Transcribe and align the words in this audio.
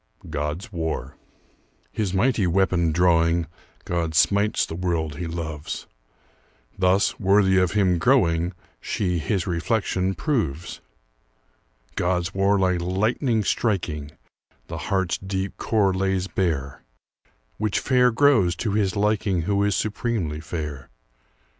GOD'S 0.31 0.73
WAR 0.73 1.15
His 1.91 2.11
mighty 2.11 2.47
weapon 2.47 2.91
drawing, 2.91 3.45
God 3.85 4.15
smites 4.15 4.65
the 4.65 4.73
world 4.73 5.17
he 5.17 5.27
loves; 5.27 5.85
Thus, 6.75 7.19
worthy 7.19 7.59
of 7.59 7.73
him 7.73 7.99
growing, 7.99 8.53
She 8.79 9.19
his 9.19 9.45
reflection 9.45 10.15
proves. 10.15 10.81
God's 11.93 12.33
war 12.33 12.57
like 12.57 12.81
lightning 12.81 13.43
striking, 13.43 14.09
The 14.65 14.79
heart's 14.89 15.19
deep 15.19 15.55
core 15.57 15.93
lays 15.93 16.25
bare, 16.25 16.81
Which 17.59 17.77
fair 17.77 18.09
grows 18.09 18.55
to 18.55 18.71
his 18.71 18.95
liking 18.95 19.43
Who 19.43 19.63
is 19.63 19.75
supremely 19.75 20.39
fair. 20.39 20.89